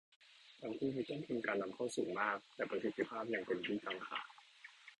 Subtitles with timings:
[0.61, 4.21] ทั้งคู่มีต้นทุนการนำเข้าสูงมาก แต่ประสิทธิภาพยังเป็นที่กังขา